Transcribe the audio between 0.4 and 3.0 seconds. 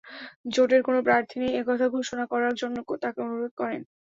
জোটের কোনো প্রার্থী নেই—এ কথা ঘোষণা করার জন্য